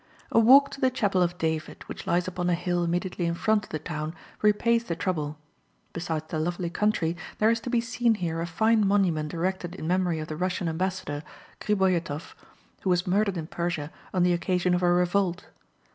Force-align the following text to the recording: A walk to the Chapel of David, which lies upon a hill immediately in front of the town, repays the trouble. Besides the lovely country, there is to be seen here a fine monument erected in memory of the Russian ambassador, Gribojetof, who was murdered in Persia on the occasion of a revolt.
A 0.31 0.39
walk 0.39 0.71
to 0.71 0.81
the 0.81 0.89
Chapel 0.89 1.21
of 1.21 1.37
David, 1.37 1.83
which 1.83 2.07
lies 2.07 2.27
upon 2.27 2.49
a 2.49 2.55
hill 2.55 2.83
immediately 2.83 3.27
in 3.27 3.35
front 3.35 3.65
of 3.65 3.69
the 3.69 3.77
town, 3.77 4.15
repays 4.41 4.85
the 4.85 4.95
trouble. 4.95 5.37
Besides 5.93 6.25
the 6.29 6.39
lovely 6.39 6.71
country, 6.71 7.15
there 7.37 7.51
is 7.51 7.59
to 7.59 7.69
be 7.69 7.81
seen 7.81 8.15
here 8.15 8.41
a 8.41 8.47
fine 8.47 8.83
monument 8.87 9.31
erected 9.31 9.75
in 9.75 9.85
memory 9.87 10.17
of 10.17 10.27
the 10.27 10.35
Russian 10.35 10.67
ambassador, 10.67 11.21
Gribojetof, 11.59 12.33
who 12.81 12.89
was 12.89 13.05
murdered 13.05 13.37
in 13.37 13.45
Persia 13.45 13.91
on 14.11 14.23
the 14.23 14.33
occasion 14.33 14.73
of 14.73 14.81
a 14.81 14.91
revolt. 14.91 15.45